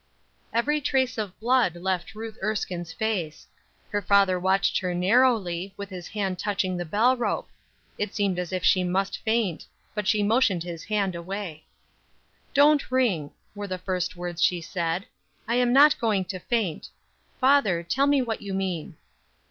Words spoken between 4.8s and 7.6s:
narrowly, with his hand touching the bell rope;